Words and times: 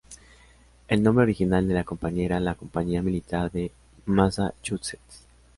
El 0.87 1.03
nombre 1.03 1.21
original 1.25 1.67
de 1.67 1.75
la 1.75 1.83
Compañía 1.83 2.25
era 2.25 2.39
"La 2.39 2.55
Compañía 2.55 3.03
Militar 3.03 3.51
de 3.51 3.71
Massachusetts". 4.07 5.27